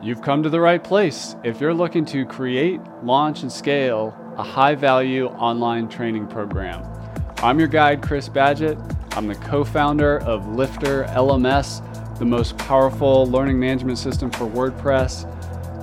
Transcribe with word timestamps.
You've 0.00 0.22
come 0.22 0.44
to 0.44 0.48
the 0.48 0.60
right 0.60 0.82
place 0.82 1.34
if 1.42 1.60
you're 1.60 1.74
looking 1.74 2.04
to 2.06 2.24
create, 2.24 2.80
launch, 3.02 3.42
and 3.42 3.50
scale 3.50 4.16
a 4.36 4.44
high 4.44 4.76
value 4.76 5.26
online 5.26 5.88
training 5.88 6.28
program. 6.28 6.84
I'm 7.38 7.58
your 7.58 7.66
guide, 7.66 8.00
Chris 8.00 8.28
Badgett. 8.28 8.78
I'm 9.16 9.26
the 9.26 9.34
co 9.34 9.64
founder 9.64 10.20
of 10.20 10.46
Lifter 10.54 11.02
LMS, 11.06 11.82
the 12.16 12.24
most 12.24 12.56
powerful 12.58 13.26
learning 13.26 13.58
management 13.58 13.98
system 13.98 14.30
for 14.30 14.46
WordPress. 14.46 15.26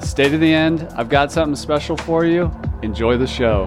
Stay 0.01 0.29
to 0.29 0.37
the 0.37 0.53
end. 0.53 0.87
I've 0.95 1.09
got 1.09 1.29
something 1.29 1.57
special 1.57 1.97
for 1.97 2.23
you. 2.23 2.49
Enjoy 2.83 3.17
the 3.17 3.27
show. 3.27 3.65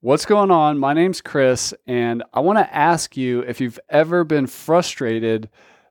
What's 0.00 0.24
going 0.24 0.50
on? 0.50 0.78
My 0.78 0.94
name's 0.94 1.20
Chris, 1.20 1.74
and 1.86 2.22
I 2.32 2.40
want 2.40 2.58
to 2.58 2.74
ask 2.74 3.18
you 3.18 3.40
if 3.40 3.60
you've 3.60 3.78
ever 3.90 4.24
been 4.24 4.46
frustrated 4.46 5.50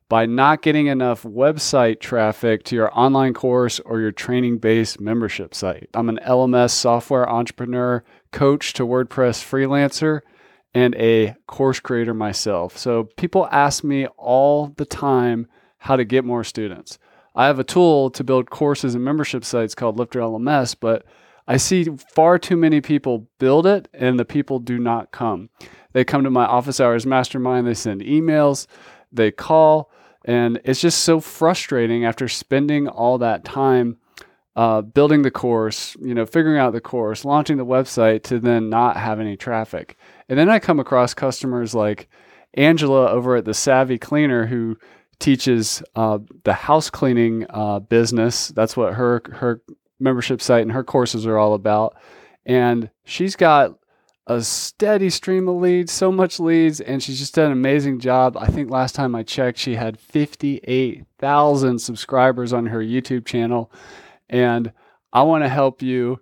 by 0.10 0.26
not 0.26 0.64
getting 0.64 0.88
enough 0.88 1.21
website 1.21 2.00
traffic 2.00 2.64
to 2.64 2.76
your 2.76 2.89
online 2.98 3.34
course 3.34 3.80
or 3.81 4.02
your 4.02 4.12
training 4.12 4.58
based 4.58 5.00
membership 5.00 5.54
site. 5.54 5.88
I'm 5.94 6.09
an 6.09 6.20
LMS 6.26 6.72
software 6.72 7.30
entrepreneur, 7.30 8.04
coach 8.31 8.73
to 8.73 8.86
WordPress 8.86 9.44
freelancer, 9.44 10.22
and 10.73 10.95
a 10.95 11.36
course 11.45 11.80
creator 11.80 12.16
myself. 12.16 12.76
So 12.76 13.03
people 13.17 13.48
ask 13.52 13.84
me 13.84 14.08
all 14.17 14.73
the 14.77 14.86
time 14.86 15.48
how 15.77 15.95
to 15.95 16.03
get 16.03 16.26
more 16.26 16.44
students. 16.44 16.98
I 17.36 17.45
have 17.45 17.59
a 17.59 17.64
tool 17.64 18.09
to 18.12 18.23
build 18.23 18.50
courses 18.50 18.95
and 18.95 19.03
membership 19.05 19.45
sites 19.45 19.76
called 19.76 19.98
Lifter 19.98 20.20
LMS, 20.20 20.76
but 20.78 21.05
I 21.48 21.58
see 21.58 21.88
far 22.14 22.39
too 22.39 22.58
many 22.58 22.81
people 22.81 23.28
build 23.38 23.67
it 23.67 23.88
and 23.94 24.20
the 24.20 24.26
people 24.26 24.59
do 24.59 24.80
not 24.80 25.12
come. 25.12 25.50
They 25.94 26.03
come 26.03 26.23
to 26.23 26.30
my 26.31 26.45
office 26.45 26.80
hours 26.80 27.05
mastermind, 27.05 27.67
they 27.67 27.73
send 27.76 28.02
emails, 28.02 28.67
they 29.12 29.31
call, 29.31 29.91
and 30.29 30.61
it's 30.63 30.79
just 30.79 31.03
so 31.03 31.19
frustrating 31.19 32.05
after 32.05 32.27
spending 32.27 32.88
all 32.88 33.17
that 33.17 33.43
time 33.43 33.97
uh, 34.55 34.83
building 34.83 35.23
the 35.23 35.31
course, 35.31 35.97
you 35.99 36.13
know, 36.13 36.23
figuring 36.23 36.59
out 36.59 36.71
the 36.71 36.80
course, 36.80 37.25
launching 37.25 37.58
the 37.58 37.66
website 37.66 38.21
to 38.21 38.39
then 38.39 38.69
not 38.69 38.95
have 38.95 39.19
any 39.19 39.36
traffic. 39.36 39.97
And 40.27 40.38
then 40.38 40.47
I 40.47 40.59
come 40.59 40.80
across 40.80 41.16
customers 41.16 41.73
like 41.73 42.09
Angela 42.53 43.09
over 43.09 43.38
at 43.38 43.45
the 43.45 43.55
Savvy 43.55 43.97
Cleaner 43.97 44.45
who 44.45 44.77
teaches 45.17 45.81
uh, 45.95 46.19
the 46.43 46.53
house 46.53 46.91
cleaning 46.91 47.47
uh, 47.49 47.80
business. 47.80 48.49
That's 48.49 48.77
what 48.77 48.93
her 48.93 49.23
her 49.31 49.64
membership 49.99 50.43
site 50.43 50.61
and 50.61 50.73
her 50.73 50.83
courses 50.83 51.25
are 51.25 51.39
all 51.39 51.55
about. 51.55 51.97
And 52.45 52.91
she's 53.03 53.36
got 53.36 53.78
a 54.30 54.44
steady 54.44 55.09
stream 55.09 55.47
of 55.47 55.55
leads, 55.55 55.91
so 55.91 56.11
much 56.11 56.39
leads, 56.39 56.80
and 56.80 57.02
she's 57.02 57.17
just 57.17 57.33
done 57.33 57.47
an 57.47 57.52
amazing 57.52 57.99
job. 57.99 58.38
I 58.38 58.45
think 58.45 58.69
last 58.69 58.94
time 58.94 59.16
I 59.16 59.23
checked, 59.23 59.58
she 59.58 59.73
had 59.73 59.99
58,000 59.99 61.80
subscribers 61.80 62.53
on 62.53 62.67
her 62.67 62.80
YouTube 62.80 63.25
channel. 63.25 63.71
And 64.30 64.71
I 65.11 65.23
want 65.23 65.44
to 65.44 65.49
help 65.49 65.81
you, 65.81 66.21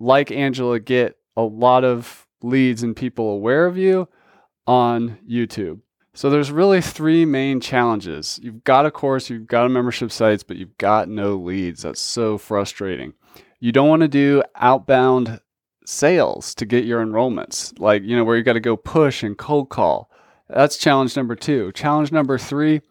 like 0.00 0.32
Angela, 0.32 0.80
get 0.80 1.18
a 1.36 1.42
lot 1.42 1.84
of 1.84 2.26
leads 2.42 2.82
and 2.82 2.96
people 2.96 3.28
aware 3.28 3.66
of 3.66 3.76
you 3.76 4.08
on 4.66 5.18
YouTube. 5.30 5.80
So 6.14 6.30
there's 6.30 6.50
really 6.50 6.80
three 6.80 7.26
main 7.26 7.60
challenges. 7.60 8.40
You've 8.42 8.64
got 8.64 8.86
a 8.86 8.90
course, 8.90 9.28
you've 9.28 9.46
got 9.46 9.66
a 9.66 9.68
membership 9.68 10.10
sites, 10.10 10.42
but 10.42 10.56
you've 10.56 10.78
got 10.78 11.10
no 11.10 11.36
leads. 11.36 11.82
That's 11.82 12.00
so 12.00 12.38
frustrating. 12.38 13.12
You 13.60 13.70
don't 13.70 13.88
want 13.88 14.00
to 14.00 14.08
do 14.08 14.42
outbound 14.56 15.40
sales 15.88 16.54
to 16.54 16.66
get 16.66 16.84
your 16.84 17.04
enrollments, 17.04 17.78
like, 17.80 18.02
you 18.02 18.14
know, 18.14 18.24
where 18.24 18.36
you 18.36 18.42
got 18.42 18.52
to 18.52 18.60
go 18.60 18.76
push 18.76 19.22
and 19.22 19.38
cold 19.38 19.70
call. 19.70 20.10
That's 20.48 20.76
challenge 20.76 21.16
number 21.16 21.34
two. 21.34 21.72
Challenge 21.72 22.12
number 22.12 22.36
three 22.36 22.82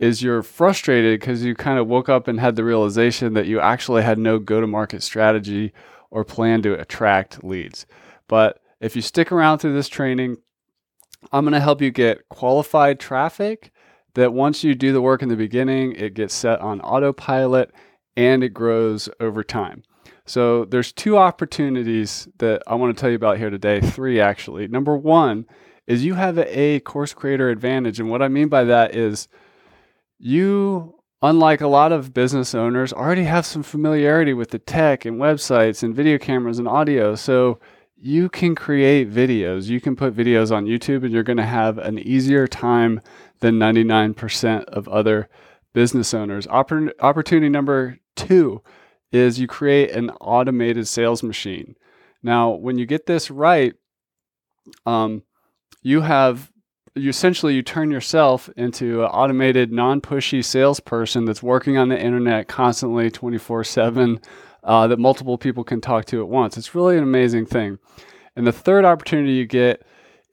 is 0.00 0.22
you're 0.22 0.42
frustrated 0.42 1.20
because 1.20 1.44
you 1.44 1.54
kind 1.54 1.78
of 1.78 1.86
woke 1.86 2.08
up 2.08 2.26
and 2.26 2.40
had 2.40 2.56
the 2.56 2.64
realization 2.64 3.34
that 3.34 3.46
you 3.46 3.60
actually 3.60 4.02
had 4.02 4.18
no 4.18 4.40
go 4.40 4.60
to 4.60 4.66
market 4.66 5.02
strategy 5.02 5.72
or 6.10 6.24
plan 6.24 6.62
to 6.62 6.74
attract 6.74 7.44
leads. 7.44 7.86
But 8.26 8.60
if 8.80 8.96
you 8.96 9.02
stick 9.02 9.30
around 9.30 9.58
through 9.58 9.74
this 9.74 9.88
training, 9.88 10.38
I'm 11.30 11.44
going 11.44 11.52
to 11.52 11.60
help 11.60 11.80
you 11.80 11.92
get 11.92 12.28
qualified 12.28 12.98
traffic 12.98 13.70
that 14.14 14.32
once 14.32 14.64
you 14.64 14.74
do 14.74 14.92
the 14.92 15.00
work 15.00 15.22
in 15.22 15.28
the 15.28 15.36
beginning, 15.36 15.92
it 15.92 16.14
gets 16.14 16.34
set 16.34 16.60
on 16.60 16.80
autopilot 16.80 17.70
and 18.16 18.42
it 18.42 18.50
grows 18.50 19.08
over 19.20 19.44
time. 19.44 19.84
So 20.24 20.64
there's 20.64 20.92
two 20.92 21.18
opportunities 21.18 22.28
that 22.38 22.62
I 22.66 22.74
want 22.74 22.96
to 22.96 23.00
tell 23.00 23.10
you 23.10 23.16
about 23.16 23.38
here 23.38 23.50
today, 23.50 23.80
three 23.80 24.20
actually. 24.20 24.68
Number 24.68 24.96
1 24.96 25.46
is 25.86 26.04
you 26.04 26.14
have 26.14 26.38
a 26.38 26.80
course 26.80 27.12
creator 27.12 27.50
advantage 27.50 27.98
and 27.98 28.08
what 28.08 28.22
I 28.22 28.28
mean 28.28 28.48
by 28.48 28.64
that 28.64 28.94
is 28.94 29.28
you 30.18 30.94
unlike 31.22 31.60
a 31.60 31.68
lot 31.68 31.92
of 31.92 32.12
business 32.12 32.54
owners 32.54 32.92
already 32.92 33.24
have 33.24 33.46
some 33.46 33.62
familiarity 33.62 34.34
with 34.34 34.50
the 34.50 34.58
tech 34.58 35.04
and 35.04 35.20
websites 35.20 35.82
and 35.82 35.94
video 35.94 36.18
cameras 36.18 36.58
and 36.58 36.68
audio. 36.68 37.14
So 37.14 37.60
you 37.96 38.28
can 38.28 38.56
create 38.56 39.10
videos. 39.10 39.68
You 39.68 39.80
can 39.80 39.94
put 39.94 40.14
videos 40.14 40.50
on 40.50 40.66
YouTube 40.66 41.04
and 41.04 41.12
you're 41.12 41.22
going 41.22 41.36
to 41.36 41.44
have 41.44 41.78
an 41.78 42.00
easier 42.00 42.48
time 42.48 43.00
than 43.38 43.58
99% 43.58 44.64
of 44.64 44.88
other 44.88 45.28
business 45.72 46.12
owners. 46.12 46.46
Oppor- 46.48 46.92
opportunity 47.00 47.48
number 47.48 47.98
two 48.16 48.60
is 49.12 49.38
you 49.38 49.46
create 49.46 49.90
an 49.90 50.10
automated 50.20 50.88
sales 50.88 51.22
machine. 51.22 51.76
Now, 52.22 52.50
when 52.50 52.78
you 52.78 52.86
get 52.86 53.06
this 53.06 53.30
right, 53.30 53.74
um, 54.86 55.22
you 55.82 56.00
have 56.00 56.50
you 56.94 57.08
essentially 57.08 57.54
you 57.54 57.62
turn 57.62 57.90
yourself 57.90 58.50
into 58.56 59.02
an 59.02 59.08
automated, 59.08 59.72
non-pushy 59.72 60.44
salesperson 60.44 61.24
that's 61.24 61.42
working 61.42 61.78
on 61.78 61.88
the 61.88 61.98
internet 61.98 62.48
constantly, 62.48 63.10
24/7, 63.10 64.20
uh, 64.62 64.86
that 64.86 64.98
multiple 64.98 65.38
people 65.38 65.64
can 65.64 65.80
talk 65.80 66.04
to 66.06 66.20
at 66.20 66.28
once. 66.28 66.58
It's 66.58 66.74
really 66.74 66.96
an 66.96 67.02
amazing 67.02 67.46
thing. 67.46 67.78
And 68.36 68.46
the 68.46 68.52
third 68.52 68.84
opportunity 68.84 69.32
you 69.32 69.46
get 69.46 69.82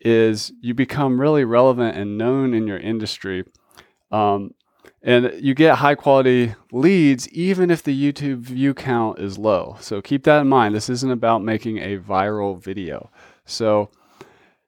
is 0.02 0.52
you 0.62 0.74
become 0.74 1.20
really 1.20 1.44
relevant 1.44 1.98
and 1.98 2.18
known 2.18 2.54
in 2.54 2.68
your 2.68 2.78
industry. 2.78 3.44
Um, 4.12 4.52
and 5.02 5.32
you 5.40 5.54
get 5.54 5.76
high 5.76 5.96
quality 5.96 6.56
leads 6.72 7.28
even 7.30 7.72
if 7.72 7.84
the 7.84 8.14
YouTube 8.14 8.40
view 8.40 8.74
count 8.74 9.20
is 9.20 9.38
low. 9.38 9.78
So 9.80 10.02
keep 10.02 10.24
that 10.24 10.42
in 10.42 10.48
mind. 10.48 10.76
This 10.76 10.90
isn't 10.90 11.12
about 11.12 11.44
making 11.44 11.78
a 11.78 11.98
viral 11.98 12.62
video. 12.62 13.10
So 13.46 13.90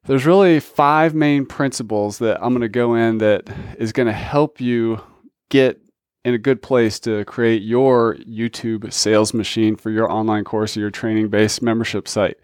there's 0.06 0.26
really 0.26 0.60
five 0.60 1.14
main 1.14 1.46
principles 1.46 2.18
that 2.20 2.42
I'm 2.42 2.54
going 2.54 2.62
to 2.62 2.70
go 2.70 2.96
in 2.96 3.20
that 3.20 3.50
is 3.78 3.92
going 3.92 4.08
to 4.08 4.14
help 4.14 4.60
you 4.62 5.02
get 5.50 5.80
in 6.24 6.34
a 6.34 6.40
good 6.40 6.62
place 6.62 7.00
to 7.02 7.26
create 7.26 7.62
your 7.62 8.16
YouTube 8.18 8.92
sales 8.94 9.34
machine 9.34 9.76
for 9.76 9.90
your 9.90 10.12
online 10.12 10.44
course 10.44 10.78
or 10.78 10.80
your 10.80 10.92
training 10.92 11.30
based 11.30 11.62
membership 11.62 12.08
site. 12.08 12.38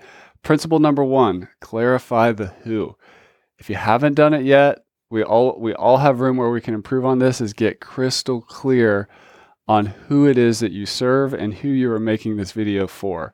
Principle 0.43 0.79
number 0.79 1.03
one 1.03 1.47
clarify 1.61 2.31
the 2.31 2.47
who. 2.63 2.95
If 3.59 3.69
you 3.69 3.75
haven't 3.75 4.13
done 4.13 4.33
it 4.33 4.43
yet, 4.45 4.79
we 5.09 5.23
all 5.23 5.57
we 5.59 5.73
all 5.73 5.97
have 5.97 6.19
room 6.19 6.37
where 6.37 6.49
we 6.49 6.61
can 6.61 6.73
improve 6.73 7.05
on 7.05 7.19
this 7.19 7.39
is 7.39 7.53
get 7.53 7.79
crystal 7.79 8.41
clear 8.41 9.07
on 9.67 9.85
who 9.85 10.27
it 10.27 10.37
is 10.37 10.59
that 10.59 10.71
you 10.71 10.85
serve 10.85 11.33
and 11.33 11.53
who 11.53 11.69
you 11.69 11.91
are 11.91 11.99
making 11.99 12.37
this 12.37 12.51
video 12.51 12.87
for. 12.87 13.33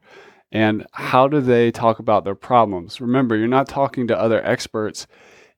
And 0.52 0.86
how 0.92 1.28
do 1.28 1.42
they 1.42 1.72
talk 1.72 2.00
about 2.00 2.24
their 2.24 2.36
problems? 2.36 3.02
Remember 3.02 3.36
you're 3.36 3.48
not 3.48 3.68
talking 3.68 4.08
to 4.08 4.20
other 4.20 4.44
experts. 4.46 5.08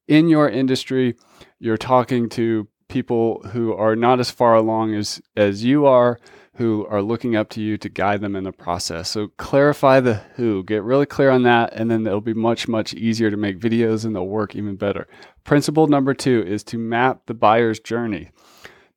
In 0.08 0.30
your 0.30 0.50
industry 0.50 1.16
you're 1.59 1.78
talking 1.78 2.30
to 2.30 2.68
people 2.88 3.41
who 3.51 3.73
are 3.73 3.96
not 3.96 4.19
as 4.19 4.31
far 4.31 4.56
along 4.56 4.94
as 4.96 5.22
as 5.35 5.63
you 5.63 5.85
are 5.85 6.19
who 6.56 6.85
are 6.88 7.01
looking 7.01 7.35
up 7.35 7.50
to 7.50 7.62
you 7.62 7.78
to 7.78 7.90
guide 7.90 8.22
them 8.22 8.35
in 8.35 8.46
the 8.46 8.51
process. 8.51 9.09
So 9.09 9.28
clarify 9.38 10.00
the 10.00 10.16
who, 10.35 10.63
get 10.63 10.84
really 10.84 11.06
clear 11.06 11.29
on 11.29 11.44
that, 11.44 11.73
and 11.73 11.91
then 11.91 12.07
it'll 12.07 12.22
be 12.22 12.34
much, 12.34 12.68
much 12.68 12.94
easier 12.94 13.29
to 13.29 13.38
make 13.38 13.59
videos 13.59 14.06
and 14.06 14.16
they'll 14.16 14.28
work 14.28 14.56
even 14.56 14.78
better. 14.78 15.07
Principle 15.44 15.88
number 15.88 16.13
two 16.13 16.44
is 16.47 16.63
to 16.66 16.78
map 16.78 17.25
the 17.25 17.34
buyer's 17.34 17.79
journey. 17.79 18.31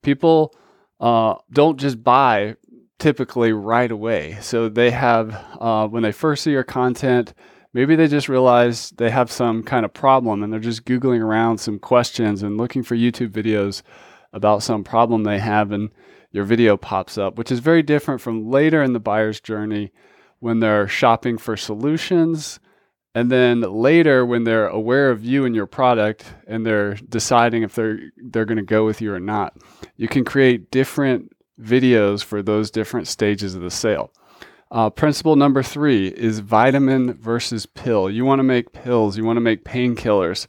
People 0.02 0.54
uh, 1.00 1.34
don't 1.52 1.78
just 1.78 2.02
buy 2.02 2.54
typically 3.00 3.52
right 3.52 3.90
away. 3.90 4.38
So 4.40 4.68
they 4.68 4.92
have, 4.92 5.34
uh, 5.60 5.88
when 5.88 6.04
they 6.04 6.12
first 6.12 6.44
see 6.44 6.52
your 6.52 6.64
content, 6.64 7.34
maybe 7.78 7.94
they 7.94 8.08
just 8.08 8.28
realize 8.28 8.90
they 8.96 9.08
have 9.08 9.30
some 9.30 9.62
kind 9.62 9.84
of 9.84 9.94
problem 9.94 10.42
and 10.42 10.52
they're 10.52 10.58
just 10.58 10.84
Googling 10.84 11.22
around 11.22 11.58
some 11.58 11.78
questions 11.78 12.42
and 12.42 12.58
looking 12.58 12.82
for 12.82 12.96
YouTube 12.96 13.28
videos 13.28 13.82
about 14.32 14.64
some 14.64 14.82
problem 14.82 15.22
they 15.22 15.38
have. 15.38 15.70
And 15.70 15.90
your 16.32 16.42
video 16.42 16.76
pops 16.76 17.16
up, 17.16 17.38
which 17.38 17.52
is 17.52 17.60
very 17.60 17.84
different 17.84 18.20
from 18.20 18.50
later 18.50 18.82
in 18.82 18.94
the 18.94 18.98
buyer's 18.98 19.40
journey 19.40 19.92
when 20.40 20.58
they're 20.58 20.88
shopping 20.88 21.38
for 21.38 21.56
solutions. 21.56 22.58
And 23.14 23.30
then 23.30 23.60
later, 23.60 24.26
when 24.26 24.42
they're 24.42 24.66
aware 24.66 25.12
of 25.12 25.24
you 25.24 25.44
and 25.44 25.54
your 25.54 25.66
product 25.66 26.24
and 26.48 26.66
they're 26.66 26.94
deciding 26.94 27.62
if 27.62 27.76
they're, 27.76 28.00
they're 28.16 28.44
going 28.44 28.58
to 28.58 28.64
go 28.64 28.86
with 28.86 29.00
you 29.00 29.12
or 29.12 29.20
not, 29.20 29.56
you 29.96 30.08
can 30.08 30.24
create 30.24 30.72
different 30.72 31.30
videos 31.62 32.24
for 32.24 32.42
those 32.42 32.72
different 32.72 33.06
stages 33.06 33.54
of 33.54 33.62
the 33.62 33.70
sale. 33.70 34.10
Uh, 34.70 34.90
principle 34.90 35.36
number 35.36 35.62
three 35.62 36.08
is 36.08 36.40
vitamin 36.40 37.14
versus 37.14 37.64
pill. 37.64 38.10
You 38.10 38.24
want 38.24 38.40
to 38.40 38.44
make 38.44 38.72
pills, 38.72 39.16
you 39.16 39.24
want 39.24 39.36
to 39.36 39.42
make 39.42 39.64
painkillers. 39.64 40.46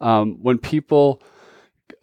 Um, 0.00 0.38
when 0.42 0.58
people 0.58 1.22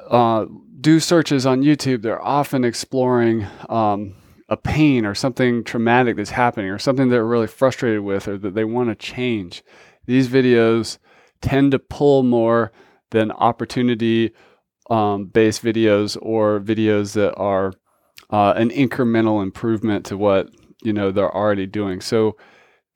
uh, 0.09 0.45
do 0.79 0.99
searches 0.99 1.45
on 1.45 1.63
YouTube, 1.63 2.01
they're 2.01 2.21
often 2.21 2.63
exploring 2.63 3.45
um, 3.69 4.15
a 4.49 4.55
pain 4.55 5.05
or 5.05 5.13
something 5.13 5.63
traumatic 5.63 6.15
that's 6.15 6.29
happening 6.29 6.69
or 6.69 6.79
something 6.79 7.09
they're 7.09 7.25
really 7.25 7.47
frustrated 7.47 8.01
with 8.01 8.27
or 8.27 8.37
that 8.37 8.55
they 8.55 8.63
want 8.63 8.89
to 8.89 8.95
change. 8.95 9.63
These 10.05 10.29
videos 10.29 10.99
tend 11.41 11.71
to 11.71 11.79
pull 11.79 12.23
more 12.23 12.71
than 13.11 13.31
opportunity 13.31 14.31
um, 14.89 15.25
based 15.25 15.63
videos 15.63 16.17
or 16.21 16.61
videos 16.61 17.13
that 17.13 17.35
are 17.35 17.73
uh, 18.29 18.53
an 18.55 18.69
incremental 18.69 19.43
improvement 19.43 20.05
to 20.05 20.17
what 20.17 20.49
you 20.81 20.93
know 20.93 21.11
they're 21.11 21.35
already 21.35 21.65
doing. 21.65 22.01
So, 22.01 22.37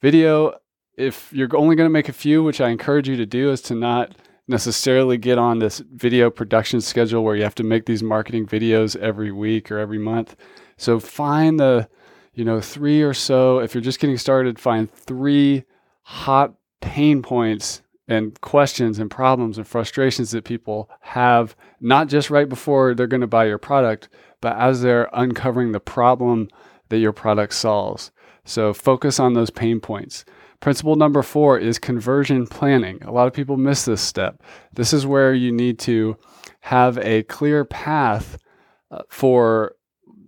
video, 0.02 0.60
if 0.98 1.32
you're 1.34 1.56
only 1.56 1.76
going 1.76 1.88
to 1.88 1.94
make 1.94 2.10
a 2.10 2.14
few, 2.14 2.44
which 2.44 2.62
I 2.62 2.70
encourage 2.70 3.08
you 3.08 3.18
to 3.18 3.26
do, 3.26 3.52
is 3.52 3.62
to 3.64 3.76
not 3.76 4.16
necessarily 4.48 5.18
get 5.18 5.38
on 5.38 5.60
this 5.60 5.80
video 5.80 6.30
production 6.30 6.82
schedule 6.82 7.24
where 7.24 7.36
you 7.36 7.44
have 7.44 7.56
to 7.56 7.64
make 7.64 7.86
these 7.86 8.04
marketing 8.04 8.46
videos 8.46 8.96
every 8.98 9.32
week 9.32 9.72
or 9.72 9.80
every 9.80 9.98
month. 9.98 10.36
So 10.78 11.00
find 11.00 11.60
the, 11.60 11.88
you 12.34 12.44
know, 12.44 12.60
three 12.60 13.02
or 13.02 13.14
so. 13.14 13.60
If 13.60 13.74
you're 13.74 13.82
just 13.82 14.00
getting 14.00 14.18
started, 14.18 14.60
find 14.60 14.92
three 14.92 15.64
hot 16.04 16.54
pain 16.82 17.22
points 17.22 17.82
and 18.08 18.40
questions 18.42 19.00
and 19.00 19.10
problems 19.10 19.58
and 19.58 19.66
frustrations 19.66 20.32
that 20.32 20.44
people 20.44 20.90
have, 21.00 21.56
not 21.80 22.10
just 22.10 22.30
right 22.30 22.50
before 22.50 22.94
they're 22.94 23.08
going 23.08 23.22
to 23.22 23.28
buy 23.28 23.46
your 23.46 23.58
product, 23.58 24.10
but 24.42 24.58
as 24.58 24.82
they're 24.82 25.10
uncovering 25.14 25.72
the 25.72 25.80
problem 25.80 26.50
that 26.92 27.00
your 27.00 27.14
product 27.14 27.54
solves. 27.54 28.12
So 28.46 28.74
focus 28.74 29.20
on 29.20 29.34
those 29.34 29.50
pain 29.50 29.80
points. 29.80 30.26
Principle 30.60 30.96
number 30.96 31.24
four 31.24 31.58
is 31.58 31.80
conversion 31.80 32.46
planning. 32.46 33.02
A 33.02 33.12
lot 33.12 33.28
of 33.28 33.34
people 33.34 33.58
miss 33.58 33.86
this 33.86 34.02
step. 34.02 34.44
This 34.74 34.94
is 34.94 35.08
where 35.08 35.34
you 35.34 35.52
need 35.52 35.80
to 35.80 36.18
have 36.62 37.00
a 37.00 37.24
clear 37.24 37.66
path 37.66 38.38
uh, 38.92 39.00
for 39.10 39.76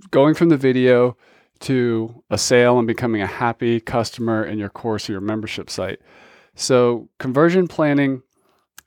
going 0.09 0.33
from 0.33 0.49
the 0.49 0.57
video 0.57 1.15
to 1.59 2.23
a 2.29 2.37
sale 2.37 2.79
and 2.79 2.87
becoming 2.87 3.21
a 3.21 3.27
happy 3.27 3.79
customer 3.79 4.43
in 4.43 4.57
your 4.57 4.69
course 4.69 5.07
or 5.07 5.13
your 5.13 5.21
membership 5.21 5.69
site. 5.69 5.99
So, 6.55 7.09
conversion 7.19 7.67
planning 7.67 8.21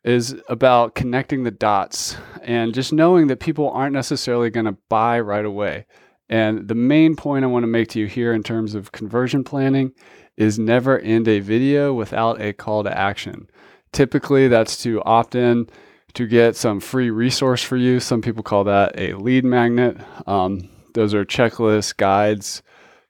is 0.04 0.36
about 0.48 0.94
connecting 0.94 1.42
the 1.42 1.50
dots 1.50 2.16
and 2.42 2.72
just 2.72 2.92
knowing 2.92 3.26
that 3.26 3.40
people 3.40 3.70
aren't 3.70 3.92
necessarily 3.92 4.50
going 4.50 4.66
to 4.66 4.76
buy 4.88 5.18
right 5.18 5.44
away. 5.44 5.86
And 6.28 6.66
the 6.68 6.74
main 6.74 7.16
point 7.16 7.44
I 7.44 7.48
want 7.48 7.62
to 7.62 7.68
make 7.68 7.88
to 7.90 8.00
you 8.00 8.06
here 8.06 8.32
in 8.32 8.42
terms 8.42 8.74
of 8.74 8.92
conversion 8.92 9.44
planning 9.44 9.92
is 10.36 10.58
never 10.58 10.98
end 10.98 11.28
a 11.28 11.40
video 11.40 11.94
without 11.94 12.40
a 12.40 12.52
call 12.52 12.82
to 12.84 12.98
action. 12.98 13.48
Typically, 13.92 14.48
that's 14.48 14.82
to 14.82 15.02
opt 15.04 15.34
in 15.34 15.68
to 16.14 16.26
get 16.26 16.56
some 16.56 16.80
free 16.80 17.10
resource 17.10 17.62
for 17.62 17.76
you. 17.76 18.00
Some 18.00 18.22
people 18.22 18.42
call 18.42 18.64
that 18.64 18.98
a 18.98 19.14
lead 19.14 19.44
magnet. 19.44 19.98
Um, 20.26 20.68
those 20.94 21.14
are 21.14 21.24
checklists, 21.24 21.96
guides, 21.96 22.62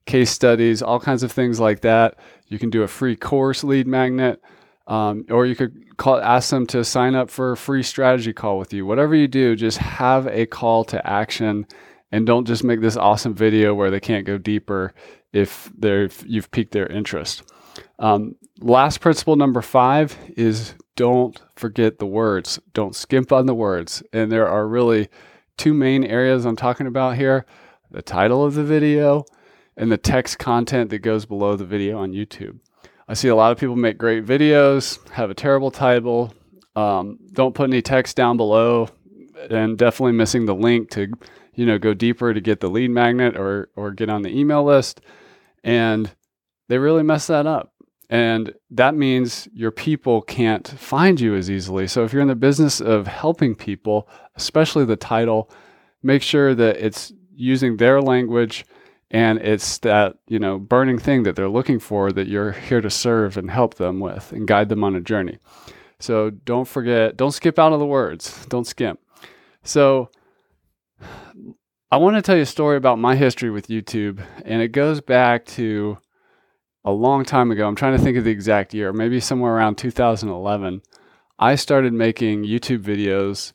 case 0.07 0.31
studies, 0.31 0.83
all 0.83 1.01
kinds 1.01 1.23
of 1.23 1.33
things 1.33 1.59
like 1.59 1.81
that. 1.81 2.19
You 2.49 2.59
can 2.59 2.71
do 2.71 2.83
a 2.83 2.89
free 2.89 3.17
course 3.17 3.65
lead 3.65 3.87
magnet, 3.87 4.43
um, 4.87 5.25
or 5.31 5.47
you 5.47 5.57
could 5.57 5.97
call, 5.97 6.21
ask 6.21 6.51
them 6.51 6.67
to 6.69 6.85
sign 6.85 7.15
up 7.15 7.31
for 7.31 7.53
a 7.53 7.57
free 7.57 7.83
strategy 7.83 8.33
call 8.33 8.59
with 8.59 8.73
you. 8.73 8.87
Whatever 8.87 9.15
you 9.15 9.29
do, 9.29 9.57
just 9.57 9.79
have 9.79 10.27
a 10.27 10.47
call 10.47 10.85
to 10.85 11.05
action, 11.07 11.67
and 12.13 12.27
don't 12.27 12.47
just 12.47 12.65
make 12.65 12.81
this 12.81 12.97
awesome 12.97 13.35
video 13.35 13.75
where 13.75 13.91
they 13.91 14.01
can't 14.01 14.27
go 14.27 14.39
deeper 14.39 14.95
if 15.33 15.71
they're 15.77 16.09
you've 16.25 16.51
piqued 16.51 16.73
their 16.73 16.87
interest. 16.87 17.43
Um, 17.99 18.37
last 18.61 19.01
principle 19.01 19.37
number 19.37 19.63
five 19.63 20.17
is 20.37 20.75
don't 20.95 21.41
forget 21.57 21.99
the 21.99 22.07
words. 22.07 22.59
Don't 22.73 22.95
skimp 22.95 23.33
on 23.33 23.47
the 23.47 23.55
words. 23.55 24.03
And 24.13 24.33
there 24.33 24.49
are 24.49 24.67
really 24.67 25.09
two 25.57 25.75
main 25.75 26.05
areas 26.05 26.45
I'm 26.45 26.57
talking 26.57 26.87
about 26.87 27.17
here: 27.17 27.45
the 27.91 28.03
title 28.03 28.45
of 28.45 28.55
the 28.55 28.65
video 28.65 29.25
and 29.77 29.93
the 29.93 29.99
text 29.99 30.39
content 30.39 30.91
that 30.91 31.01
goes 31.01 31.27
below 31.27 31.57
the 31.57 31.67
video 31.67 31.99
on 31.99 32.13
YouTube. 32.13 32.59
I 33.09 33.15
see 33.15 33.29
a 33.29 33.37
lot 33.37 33.53
of 33.53 33.59
people 33.59 33.77
make 33.77 33.99
great 33.99 34.25
videos, 34.25 35.07
have 35.11 35.31
a 35.31 35.35
terrible 35.35 35.71
title, 35.71 36.33
um, 36.75 37.19
don't 37.33 37.55
put 37.55 37.71
any 37.71 37.83
text 37.83 38.17
down 38.17 38.37
below, 38.37 38.89
and 39.51 39.79
definitely 39.79 40.13
missing 40.13 40.47
the 40.47 40.55
link 40.55 40.91
to, 40.91 41.13
you 41.57 41.67
know, 41.67 41.79
go 41.79 41.95
deeper 41.95 42.33
to 42.33 42.41
get 42.41 42.61
the 42.61 42.71
lead 42.71 42.91
magnet 42.91 43.37
or 43.37 43.71
or 43.75 43.91
get 43.91 44.09
on 44.09 44.23
the 44.23 44.39
email 44.39 44.63
list, 44.63 45.01
and 45.65 46.15
they 46.69 46.79
really 46.79 47.03
mess 47.03 47.27
that 47.27 47.47
up. 47.47 47.73
And 48.09 48.55
that 48.71 48.95
means 48.95 49.49
your 49.53 49.73
people 49.73 50.23
can't 50.23 50.67
find 50.67 51.21
you 51.21 51.35
as 51.35 51.51
easily. 51.51 51.89
So 51.89 52.05
if 52.05 52.13
you're 52.13 52.23
in 52.23 52.29
the 52.29 52.37
business 52.37 52.81
of 52.81 53.09
helping 53.09 53.57
people, 53.57 54.09
especially 54.37 54.85
the 54.85 54.95
title, 54.95 55.51
make 56.05 56.23
sure 56.23 56.55
that 56.55 56.77
it's 56.77 57.13
using 57.35 57.79
their 57.79 58.01
language 58.01 58.65
and 59.11 59.39
it's 59.39 59.79
that 59.79 60.17
you 60.27 60.39
know 60.39 60.59
burning 60.59 60.99
thing 60.99 61.23
that 61.23 61.37
they're 61.37 61.49
looking 61.49 61.79
for 61.79 62.11
that 62.13 62.27
you're 62.27 62.53
here 62.53 62.81
to 62.81 62.91
serve 62.91 63.37
and 63.37 63.51
help 63.51 63.75
them 63.75 64.01
with 64.01 64.33
and 64.33 64.49
guide 64.49 64.69
them 64.69 64.83
on 64.83 64.97
a 64.97 65.01
journey 65.01 65.39
so 65.99 66.31
don't 66.31 66.67
forget 66.67 67.17
don't 67.17 67.33
skip 67.33 67.59
out 67.59 67.73
of 67.73 67.79
the 67.79 67.87
words 67.87 68.45
don't 68.47 68.67
skimp 68.67 68.99
so 69.63 70.11
i 71.91 71.97
want 71.97 72.17
to 72.17 72.23
tell 72.23 72.37
you 72.37 72.43
a 72.43 72.47
story 72.47 72.77
about 72.77 72.99
my 72.99 73.17
history 73.17 73.51
with 73.51 73.69
youtube 73.69 74.25
and 74.45 74.63
it 74.63 74.69
goes 74.69 75.01
back 75.01 75.45
to 75.45 75.97
a 76.85 76.91
long 76.91 77.25
time 77.25 77.51
ago 77.51 77.67
i'm 77.67 77.77
trying 77.77 77.97
to 77.97 78.03
think 78.03 78.17
of 78.17 78.25
the 78.25 78.31
exact 78.31 78.75
year 78.75 78.93
maybe 78.93 79.21
somewhere 79.21 79.55
around 79.55 79.77
2011 79.77 80.83
i 81.39 81.55
started 81.55 81.93
making 81.93 82.45
youtube 82.45 82.83
videos 82.83 83.53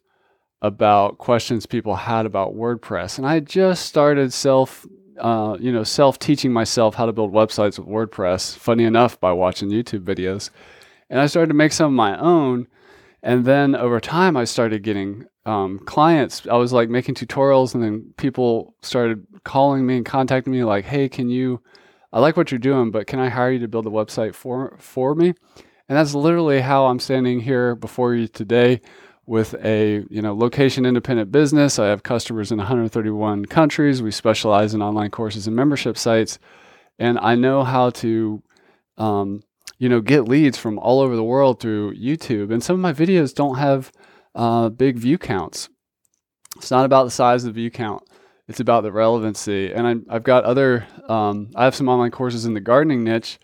about 0.61 1.17
questions 1.17 1.65
people 1.65 1.95
had 1.95 2.25
about 2.25 2.55
wordpress 2.55 3.17
and 3.17 3.27
i 3.27 3.39
just 3.39 3.85
started 3.85 4.31
self 4.31 4.85
uh, 5.21 5.55
you 5.59 5.71
know, 5.71 5.83
self 5.83 6.17
teaching 6.19 6.51
myself 6.51 6.95
how 6.95 7.05
to 7.05 7.13
build 7.13 7.31
websites 7.31 7.77
with 7.77 7.87
WordPress, 7.87 8.57
funny 8.57 8.83
enough, 8.83 9.19
by 9.19 9.31
watching 9.31 9.69
YouTube 9.69 10.03
videos. 10.03 10.49
And 11.09 11.19
I 11.19 11.27
started 11.27 11.49
to 11.49 11.53
make 11.53 11.71
some 11.71 11.87
of 11.87 11.93
my 11.93 12.17
own. 12.19 12.67
And 13.23 13.45
then 13.45 13.75
over 13.75 13.99
time, 13.99 14.35
I 14.35 14.45
started 14.45 14.83
getting 14.83 15.25
um, 15.45 15.79
clients. 15.79 16.47
I 16.49 16.55
was 16.55 16.73
like 16.73 16.89
making 16.89 17.15
tutorials, 17.15 17.73
and 17.73 17.83
then 17.83 18.13
people 18.17 18.75
started 18.81 19.25
calling 19.43 19.85
me 19.85 19.97
and 19.97 20.05
contacting 20.05 20.51
me, 20.53 20.63
like, 20.63 20.85
hey, 20.85 21.07
can 21.07 21.29
you? 21.29 21.61
I 22.13 22.19
like 22.19 22.35
what 22.35 22.51
you're 22.51 22.59
doing, 22.59 22.91
but 22.91 23.07
can 23.07 23.19
I 23.19 23.29
hire 23.29 23.51
you 23.51 23.59
to 23.59 23.67
build 23.67 23.85
a 23.85 23.91
website 23.91 24.35
for 24.35 24.75
for 24.79 25.15
me? 25.15 25.33
And 25.87 25.97
that's 25.97 26.13
literally 26.13 26.61
how 26.61 26.85
I'm 26.85 26.99
standing 26.99 27.41
here 27.41 27.75
before 27.75 28.15
you 28.15 28.27
today 28.27 28.81
with 29.25 29.53
a 29.63 30.03
you 30.09 30.21
know 30.21 30.33
location 30.33 30.85
independent 30.85 31.31
business. 31.31 31.79
I 31.79 31.87
have 31.87 32.03
customers 32.03 32.51
in 32.51 32.57
131 32.57 33.45
countries. 33.45 34.01
We 34.01 34.11
specialize 34.11 34.73
in 34.73 34.81
online 34.81 35.11
courses 35.11 35.47
and 35.47 35.55
membership 35.55 35.97
sites, 35.97 36.39
and 36.97 37.19
I 37.19 37.35
know 37.35 37.63
how 37.63 37.91
to 37.91 38.41
um, 38.97 39.43
you 39.81 39.89
know 39.89 39.99
get 39.99 40.27
leads 40.27 40.59
from 40.59 40.77
all 40.77 40.99
over 40.99 41.15
the 41.15 41.23
world 41.23 41.59
through 41.59 41.95
YouTube. 41.95 42.53
And 42.53 42.63
some 42.63 42.75
of 42.75 42.79
my 42.79 42.93
videos 42.93 43.33
don't 43.33 43.57
have 43.57 43.91
uh, 44.35 44.69
big 44.69 44.95
view 44.95 45.17
counts. 45.17 45.69
It's 46.57 46.69
not 46.69 46.85
about 46.85 47.05
the 47.05 47.11
size 47.11 47.43
of 47.43 47.55
the 47.55 47.59
view 47.59 47.71
count. 47.71 48.03
It's 48.47 48.59
about 48.59 48.83
the 48.83 48.91
relevancy. 48.91 49.73
And 49.73 50.05
I, 50.07 50.13
have 50.13 50.21
got 50.21 50.43
other. 50.43 50.85
Um, 51.09 51.49
I 51.55 51.63
have 51.63 51.73
some 51.73 51.89
online 51.89 52.11
courses 52.11 52.45
in 52.45 52.53
the 52.53 52.59
gardening 52.59 53.03
niche 53.03 53.39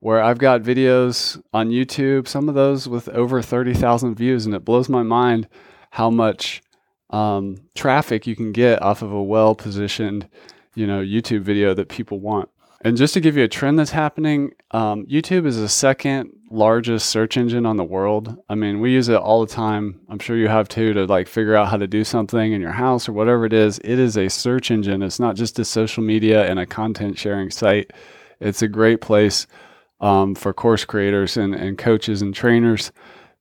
where 0.00 0.22
I've 0.22 0.36
got 0.36 0.60
videos 0.60 1.42
on 1.54 1.70
YouTube, 1.70 2.28
some 2.28 2.50
of 2.50 2.54
those 2.54 2.86
with 2.86 3.08
over 3.08 3.40
30,000 3.40 4.14
views, 4.14 4.44
and 4.44 4.54
it 4.54 4.66
blows 4.66 4.90
my 4.90 5.02
mind 5.02 5.48
how 5.90 6.10
much 6.10 6.60
um, 7.08 7.56
traffic 7.74 8.26
you 8.26 8.36
can 8.36 8.52
get 8.52 8.82
off 8.82 9.00
of 9.00 9.10
a 9.10 9.22
well 9.22 9.54
positioned, 9.54 10.28
you 10.74 10.86
know, 10.86 11.00
YouTube 11.00 11.40
video 11.40 11.72
that 11.72 11.88
people 11.88 12.20
want. 12.20 12.50
And 12.82 12.96
just 12.96 13.14
to 13.14 13.20
give 13.20 13.36
you 13.36 13.42
a 13.42 13.48
trend 13.48 13.78
that's 13.78 13.90
happening, 13.90 14.52
um, 14.70 15.04
YouTube 15.06 15.46
is 15.46 15.56
the 15.56 15.68
second 15.68 16.32
largest 16.50 17.10
search 17.10 17.36
engine 17.36 17.66
on 17.66 17.76
the 17.76 17.84
world. 17.84 18.36
I 18.48 18.54
mean, 18.54 18.80
we 18.80 18.92
use 18.92 19.08
it 19.08 19.16
all 19.16 19.44
the 19.44 19.52
time. 19.52 20.00
I'm 20.08 20.20
sure 20.20 20.36
you 20.36 20.48
have 20.48 20.68
too 20.68 20.92
to 20.94 21.04
like 21.06 21.26
figure 21.26 21.56
out 21.56 21.68
how 21.68 21.76
to 21.76 21.88
do 21.88 22.04
something 22.04 22.52
in 22.52 22.60
your 22.60 22.72
house 22.72 23.08
or 23.08 23.12
whatever 23.12 23.44
it 23.44 23.52
is. 23.52 23.78
It 23.80 23.98
is 23.98 24.16
a 24.16 24.28
search 24.28 24.70
engine. 24.70 25.02
It's 25.02 25.18
not 25.18 25.34
just 25.34 25.58
a 25.58 25.64
social 25.64 26.04
media 26.04 26.48
and 26.48 26.58
a 26.58 26.66
content 26.66 27.18
sharing 27.18 27.50
site. 27.50 27.92
It's 28.40 28.62
a 28.62 28.68
great 28.68 29.00
place 29.00 29.46
um, 30.00 30.36
for 30.36 30.52
course 30.52 30.84
creators 30.84 31.36
and, 31.36 31.54
and 31.54 31.76
coaches 31.76 32.22
and 32.22 32.32
trainers 32.32 32.92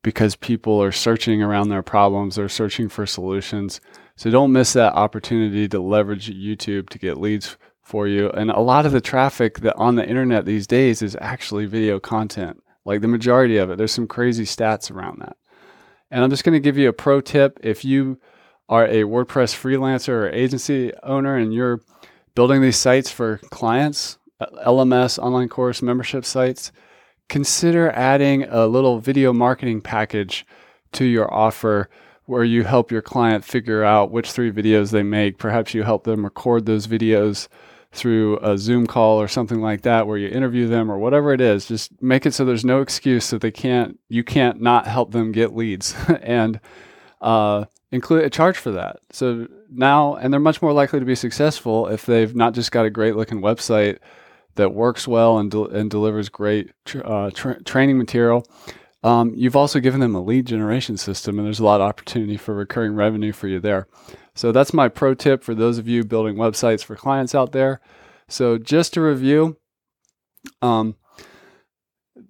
because 0.02 0.36
people 0.36 0.82
are 0.82 0.92
searching 0.92 1.44
around 1.44 1.70
their 1.70 1.84
problems, 1.84 2.36
they're 2.36 2.50
searching 2.50 2.90
for 2.90 3.06
solutions. 3.06 3.82
So 4.16 4.32
don't 4.32 4.52
miss 4.52 4.74
that 4.74 4.94
opportunity 4.94 5.68
to 5.68 5.80
leverage 5.80 6.32
YouTube 6.32 6.90
to 6.90 6.98
get 6.98 7.20
leads 7.20 7.58
for 7.88 8.06
you. 8.06 8.30
And 8.32 8.52
a 8.52 8.60
lot 8.60 8.86
of 8.86 8.92
the 8.92 9.00
traffic 9.00 9.60
that 9.60 9.76
on 9.78 9.96
the 9.96 10.08
internet 10.08 10.46
these 10.46 10.68
days 10.68 11.02
is 11.02 11.16
actually 11.22 11.66
video 11.66 12.00
content. 12.00 12.62
Like 12.84 13.02
the 13.02 13.08
majority 13.08 13.58
of 13.58 13.70
it. 13.70 13.78
There's 13.78 13.94
some 13.94 14.08
crazy 14.08 14.44
stats 14.44 14.92
around 14.92 15.20
that. 15.22 15.38
And 16.12 16.24
I'm 16.24 16.30
just 16.30 16.44
going 16.44 16.54
to 16.54 16.60
give 16.60 16.78
you 16.78 16.90
a 16.90 16.94
pro 16.94 17.22
tip 17.22 17.60
if 17.64 17.86
you 17.86 18.20
are 18.70 18.86
a 18.86 19.04
WordPress 19.04 19.56
freelancer 19.56 20.10
or 20.10 20.30
agency 20.30 20.92
owner 21.02 21.38
and 21.38 21.54
you're 21.54 21.82
building 22.36 22.62
these 22.62 22.78
sites 22.78 23.10
for 23.10 23.38
clients, 23.52 24.18
uh, 24.42 24.46
LMS, 24.66 25.18
online 25.18 25.48
course 25.48 25.82
membership 25.82 26.26
sites, 26.26 26.74
consider 27.30 27.90
adding 27.92 28.44
a 28.44 28.68
little 28.68 29.00
video 29.00 29.32
marketing 29.32 29.82
package 29.82 30.46
to 30.92 31.06
your 31.06 31.34
offer 31.34 31.90
where 32.26 32.44
you 32.44 32.64
help 32.64 32.92
your 32.92 33.02
client 33.02 33.46
figure 33.46 33.84
out 33.84 34.12
which 34.12 34.32
three 34.32 34.52
videos 34.52 34.92
they 34.92 35.04
make. 35.04 35.38
Perhaps 35.38 35.74
you 35.74 35.84
help 35.84 36.04
them 36.04 36.26
record 36.26 36.66
those 36.66 36.86
videos 36.86 37.48
through 37.92 38.38
a 38.40 38.58
Zoom 38.58 38.86
call 38.86 39.20
or 39.20 39.28
something 39.28 39.62
like 39.62 39.82
that 39.82 40.08
where 40.08 40.18
you 40.18 40.28
interview 40.28 40.68
them 40.68 40.92
or 40.92 40.98
whatever 40.98 41.34
it 41.34 41.42
is. 41.42 41.66
Just 41.66 42.02
make 42.02 42.26
it 42.26 42.34
so 42.34 42.46
there's 42.46 42.66
no 42.66 42.82
excuse 42.82 43.30
that 43.30 43.42
they 43.42 43.52
can't 43.52 44.00
you 44.10 44.24
can't 44.24 44.62
not 44.62 44.88
help 44.88 45.12
them 45.12 45.32
get 45.32 45.56
leads 45.56 45.96
and 46.22 46.60
uh, 47.22 47.66
include 47.92 48.24
a 48.24 48.30
charge 48.30 48.58
for 48.58 48.72
that. 48.72 48.98
So 49.12 49.48
now 49.70 50.16
and 50.16 50.32
they're 50.32 50.40
much 50.40 50.62
more 50.62 50.74
likely 50.74 51.00
to 51.00 51.06
be 51.06 51.16
successful 51.16 51.88
if 51.88 52.06
they've 52.06 52.36
not 52.36 52.54
just 52.54 52.72
got 52.72 52.86
a 52.86 52.90
great 52.90 53.16
looking 53.16 53.42
website 53.42 54.00
that 54.56 54.74
works 54.74 55.08
well 55.08 55.38
and, 55.38 55.54
and 55.54 55.90
delivers 55.90 56.30
great 56.30 56.72
uh, 57.04 57.32
tra- 57.34 57.64
training 57.64 57.98
material. 57.98 58.46
Um, 59.04 59.34
you've 59.36 59.56
also 59.56 59.80
given 59.80 60.00
them 60.02 60.16
a 60.16 60.22
lead 60.22 60.48
generation 60.48 60.98
system, 60.98 61.38
and 61.38 61.46
there's 61.46 61.60
a 61.60 61.66
lot 61.66 61.80
of 61.80 61.88
opportunity 61.88 62.36
for 62.36 62.54
recurring 62.54 62.96
revenue 62.96 63.32
for 63.32 63.48
you 63.48 63.60
there. 63.60 63.88
So 64.38 64.52
that's 64.52 64.72
my 64.72 64.88
pro 64.88 65.16
tip 65.16 65.44
for 65.44 65.56
those 65.56 65.80
of 65.80 65.88
you 65.88 66.04
building 66.04 66.36
websites 66.36 66.84
for 66.84 66.96
clients 66.96 67.34
out 67.34 67.54
there. 67.54 67.82
So 68.28 68.60
just 68.60 68.94
to 68.94 69.02
review, 69.02 69.58
um, 70.62 70.96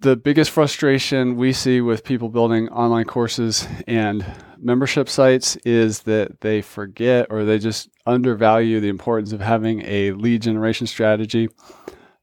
the 0.00 0.16
biggest 0.16 0.50
frustration 0.50 1.36
we 1.36 1.52
see 1.52 1.82
with 1.82 2.04
people 2.04 2.30
building 2.30 2.70
online 2.70 3.04
courses 3.04 3.68
and 3.86 4.24
membership 4.56 5.10
sites 5.10 5.56
is 5.66 6.00
that 6.02 6.40
they 6.40 6.62
forget 6.62 7.26
or 7.28 7.44
they 7.44 7.58
just 7.58 7.90
undervalue 8.06 8.80
the 8.80 8.88
importance 8.88 9.32
of 9.32 9.40
having 9.40 9.82
a 9.82 10.12
lead 10.12 10.40
generation 10.40 10.86
strategy. 10.86 11.50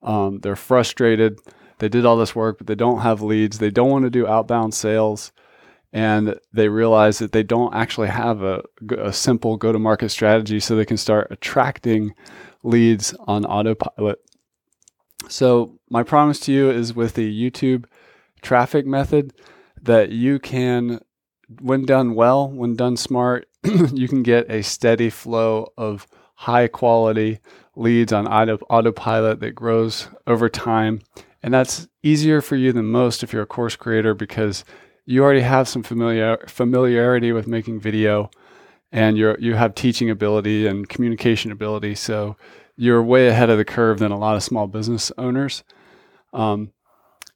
Um, 0.01 0.39
they're 0.39 0.55
frustrated. 0.55 1.39
They 1.77 1.89
did 1.89 2.05
all 2.05 2.17
this 2.17 2.35
work, 2.35 2.57
but 2.57 2.65
they 2.65 2.75
don't 2.75 3.01
have 3.01 3.21
leads. 3.21 3.59
They 3.59 3.69
don't 3.69 3.91
want 3.91 4.05
to 4.05 4.09
do 4.09 4.25
outbound 4.25 4.73
sales 4.73 5.31
and 5.95 6.37
they 6.51 6.67
realize 6.67 7.19
that 7.19 7.31
they 7.31 7.41
don't 7.41 7.73
actually 7.73 8.09
have 8.09 8.43
a, 8.43 8.61
a 8.97 9.13
simple 9.13 9.55
go 9.55 9.71
to 9.71 9.79
market 9.79 10.09
strategy 10.09 10.59
so 10.59 10.75
they 10.75 10.83
can 10.83 10.97
start 10.97 11.29
attracting 11.31 12.13
leads 12.63 13.13
on 13.21 13.45
autopilot. 13.45 14.19
So, 15.29 15.79
my 15.89 16.03
promise 16.03 16.41
to 16.41 16.51
you 16.51 16.69
is 16.69 16.93
with 16.93 17.13
the 17.13 17.31
YouTube 17.31 17.85
traffic 18.41 18.85
method 18.85 19.31
that 19.81 20.09
you 20.09 20.37
can, 20.37 20.99
when 21.61 21.85
done 21.85 22.13
well, 22.13 22.49
when 22.49 22.75
done 22.75 22.97
smart, 22.97 23.47
you 23.63 24.09
can 24.09 24.21
get 24.21 24.51
a 24.51 24.63
steady 24.63 25.09
flow 25.09 25.71
of 25.77 26.07
high 26.35 26.67
quality 26.67 27.39
leads 27.77 28.11
on 28.11 28.27
auto, 28.27 28.57
autopilot 28.69 29.39
that 29.39 29.51
grows 29.55 30.09
over 30.27 30.49
time. 30.49 30.99
And 31.41 31.53
that's 31.53 31.87
easier 32.03 32.41
for 32.41 32.57
you 32.57 32.73
than 32.73 32.87
most 32.87 33.23
if 33.23 33.31
you're 33.31 33.43
a 33.43 33.47
course 33.47 33.77
creator 33.77 34.13
because 34.13 34.65
you 35.05 35.23
already 35.23 35.41
have 35.41 35.67
some 35.67 35.83
familiar 35.83 36.37
familiarity 36.47 37.31
with 37.31 37.47
making 37.47 37.79
video 37.79 38.29
and 38.91 39.17
you're 39.17 39.37
you 39.39 39.53
have 39.53 39.75
teaching 39.75 40.09
ability 40.09 40.67
and 40.67 40.89
communication 40.89 41.51
ability. 41.51 41.95
So 41.95 42.37
you're 42.75 43.03
way 43.03 43.27
ahead 43.27 43.49
of 43.49 43.57
the 43.57 43.65
curve 43.65 43.99
than 43.99 44.11
a 44.11 44.17
lot 44.17 44.35
of 44.35 44.43
small 44.43 44.67
business 44.67 45.11
owners. 45.17 45.63
Um, 46.33 46.71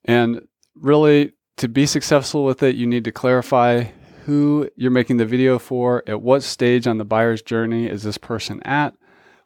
and 0.05 0.47
really 0.75 1.33
to 1.57 1.67
be 1.67 1.85
successful 1.85 2.45
with 2.45 2.63
it 2.63 2.75
you 2.75 2.88
need 2.88 3.03
to 3.03 3.11
clarify 3.11 3.83
who 4.25 4.69
you're 4.75 4.91
making 4.91 5.17
the 5.17 5.25
video 5.25 5.59
for 5.59 6.03
at 6.07 6.21
what 6.21 6.43
stage 6.43 6.88
on 6.88 6.97
the 6.97 7.05
buyer's 7.05 7.41
journey 7.41 7.88
is 7.88 8.03
this 8.03 8.17
person 8.17 8.61
at 8.63 8.93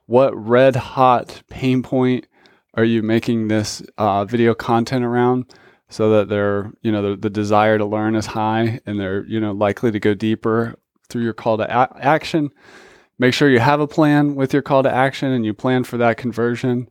what 0.05 0.35
red 0.35 0.75
hot 0.75 1.41
pain 1.49 1.81
point 1.81 2.27
are 2.75 2.83
you 2.83 3.01
making 3.01 3.47
this 3.47 3.81
uh, 3.97 4.25
video 4.25 4.53
content 4.53 5.03
around 5.03 5.45
so 5.93 6.09
that 6.09 6.27
they're 6.27 6.71
you 6.81 6.91
know 6.91 7.11
the, 7.11 7.15
the 7.15 7.29
desire 7.29 7.77
to 7.77 7.85
learn 7.85 8.15
is 8.15 8.25
high 8.25 8.79
and 8.87 8.99
they're 8.99 9.23
you 9.25 9.39
know 9.39 9.51
likely 9.51 9.91
to 9.91 9.99
go 9.99 10.15
deeper 10.15 10.75
through 11.07 11.21
your 11.21 11.33
call 11.33 11.57
to 11.57 11.63
a- 11.63 11.97
action. 12.01 12.49
Make 13.19 13.35
sure 13.35 13.47
you 13.47 13.59
have 13.59 13.79
a 13.79 13.87
plan 13.87 14.33
with 14.33 14.53
your 14.53 14.63
call 14.63 14.81
to 14.81 14.91
action 14.91 15.31
and 15.31 15.45
you 15.45 15.53
plan 15.53 15.83
for 15.83 15.97
that 15.97 16.17
conversion. 16.17 16.89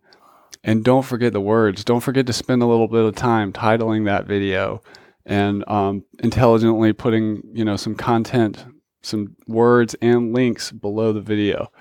And 0.63 0.85
don't 0.85 1.03
forget 1.03 1.33
the 1.33 1.41
words. 1.41 1.83
Don't 1.85 2.01
forget 2.01 2.29
to 2.29 2.33
spend 2.33 2.63
a 2.63 2.67
little 2.67 2.87
bit 2.87 3.05
of 3.05 3.17
time 3.17 3.53
titling 3.53 4.05
that 4.05 4.27
video 4.27 4.81
and 5.27 5.69
um, 5.69 6.05
intelligently 6.21 6.93
putting 6.93 7.43
you 7.53 7.65
know 7.65 7.77
some 7.77 7.97
content 7.97 8.65
some 9.03 9.35
words 9.49 9.97
and 10.01 10.33
links 10.33 10.71
below 10.71 11.13
the 11.13 11.21
video. 11.21 11.73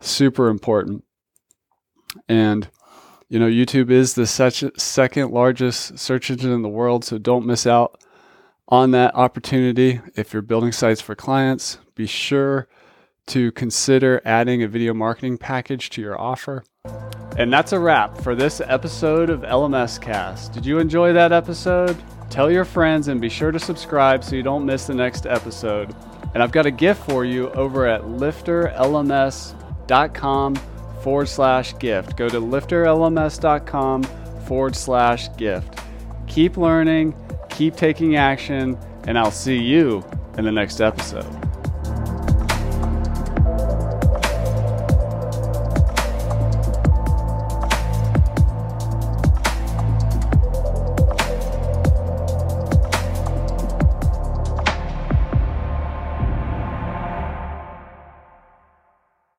Super 0.00 0.48
important. 0.48 1.04
And 2.28 2.68
you 3.28 3.38
know, 3.38 3.48
YouTube 3.48 3.90
is 3.90 4.14
the 4.14 4.26
such 4.26 4.64
second 4.76 5.32
largest 5.32 5.98
search 5.98 6.30
engine 6.30 6.52
in 6.52 6.62
the 6.62 6.68
world, 6.68 7.04
so 7.04 7.18
don't 7.18 7.46
miss 7.46 7.66
out 7.66 8.02
on 8.68 8.92
that 8.92 9.14
opportunity. 9.14 10.00
If 10.14 10.32
you're 10.32 10.42
building 10.42 10.72
sites 10.72 11.00
for 11.00 11.14
clients, 11.14 11.78
be 11.94 12.06
sure 12.06 12.68
to 13.26 13.50
consider 13.52 14.22
adding 14.24 14.62
a 14.62 14.68
video 14.68 14.94
marketing 14.94 15.38
package 15.38 15.90
to 15.90 16.00
your 16.00 16.20
offer. 16.20 16.64
And 17.36 17.52
that's 17.52 17.72
a 17.72 17.80
wrap 17.80 18.16
for 18.18 18.36
this 18.36 18.62
episode 18.64 19.28
of 19.28 19.40
LMS 19.40 20.00
Cast. 20.00 20.52
Did 20.52 20.64
you 20.64 20.78
enjoy 20.78 21.12
that 21.12 21.32
episode? 21.32 22.00
Tell 22.30 22.50
your 22.50 22.64
friends 22.64 23.08
and 23.08 23.20
be 23.20 23.28
sure 23.28 23.50
to 23.50 23.58
subscribe 23.58 24.22
so 24.22 24.36
you 24.36 24.42
don't 24.42 24.64
miss 24.64 24.86
the 24.86 24.94
next 24.94 25.26
episode. 25.26 25.94
And 26.34 26.42
I've 26.42 26.52
got 26.52 26.66
a 26.66 26.70
gift 26.70 27.08
for 27.08 27.24
you 27.24 27.50
over 27.50 27.86
at 27.86 28.02
lifterlms.com 28.02 30.54
forward 31.06 31.28
slash 31.28 31.78
gift. 31.78 32.16
Go 32.16 32.28
to 32.28 32.40
lifterlms.com 32.40 34.02
forward 34.48 34.74
slash 34.74 35.28
gift. 35.36 35.78
Keep 36.26 36.56
learning, 36.56 37.14
keep 37.48 37.76
taking 37.76 38.16
action, 38.16 38.76
and 39.06 39.16
I'll 39.16 39.30
see 39.30 39.56
you 39.56 40.04
in 40.36 40.44
the 40.44 40.50
next 40.50 40.80
episode. 40.80 41.45